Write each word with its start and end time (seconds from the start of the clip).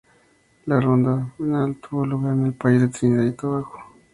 La 0.65 0.79
ronda 0.79 1.31
final 1.37 1.75
tuvo 1.77 2.07
lugar 2.07 2.33
en 2.33 2.47
el 2.47 2.53
país 2.55 2.81
de 2.81 2.87
Trinidad 2.87 3.21
y 3.23 3.33
Tobago. 3.33 3.73